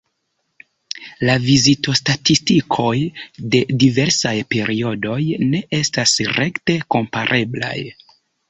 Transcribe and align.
La 1.29 1.35
vizitostatistikoj 1.43 2.95
de 3.57 3.61
diversaj 3.85 4.33
periodoj 4.55 5.21
ne 5.53 5.63
estas 5.83 6.19
rekte 6.41 6.81
kompareblaj. 6.97 7.77